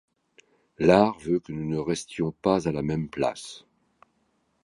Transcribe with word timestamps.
L'art 0.79 1.19
veut 1.19 1.39
que 1.39 1.51
nous 1.53 1.63
ne 1.69 1.77
restions 1.77 2.31
pas 2.31 2.67
à 2.67 2.71
la 2.71 2.81
même 2.81 3.07
place. 3.07 3.65